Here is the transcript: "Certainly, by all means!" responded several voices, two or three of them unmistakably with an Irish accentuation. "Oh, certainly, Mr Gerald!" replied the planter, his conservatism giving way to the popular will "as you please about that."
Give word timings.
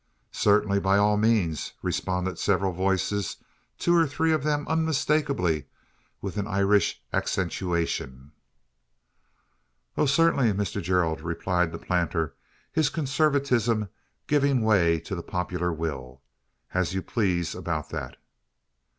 "Certainly, 0.31 0.79
by 0.79 0.97
all 0.97 1.15
means!" 1.15 1.73
responded 1.83 2.39
several 2.39 2.71
voices, 2.71 3.37
two 3.77 3.95
or 3.95 4.07
three 4.07 4.31
of 4.31 4.41
them 4.43 4.67
unmistakably 4.67 5.65
with 6.23 6.37
an 6.37 6.47
Irish 6.47 6.99
accentuation. 7.13 8.31
"Oh, 9.95 10.07
certainly, 10.07 10.53
Mr 10.53 10.81
Gerald!" 10.81 11.21
replied 11.21 11.71
the 11.71 11.77
planter, 11.77 12.33
his 12.71 12.89
conservatism 12.89 13.89
giving 14.25 14.61
way 14.63 14.99
to 15.01 15.13
the 15.13 15.21
popular 15.21 15.71
will 15.71 16.23
"as 16.73 16.95
you 16.95 17.03
please 17.03 17.53
about 17.53 17.89
that." 17.91 18.17